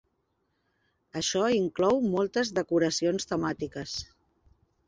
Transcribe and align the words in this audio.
Això 1.19 1.43
inclou 1.57 2.01
moltes 2.15 2.53
decoracions 2.61 3.31
temàtiques. 3.35 3.99